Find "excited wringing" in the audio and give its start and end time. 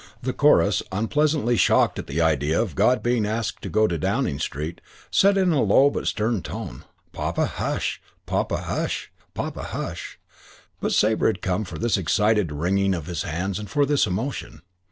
11.97-12.95